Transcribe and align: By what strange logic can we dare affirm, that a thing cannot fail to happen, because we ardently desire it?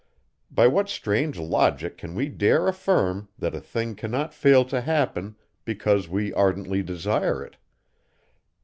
By 0.49 0.65
what 0.65 0.89
strange 0.89 1.37
logic 1.37 1.95
can 1.95 2.15
we 2.15 2.27
dare 2.27 2.67
affirm, 2.67 3.29
that 3.37 3.53
a 3.53 3.61
thing 3.61 3.93
cannot 3.93 4.33
fail 4.33 4.65
to 4.65 4.81
happen, 4.81 5.35
because 5.63 6.09
we 6.09 6.33
ardently 6.33 6.81
desire 6.81 7.45
it? 7.45 7.55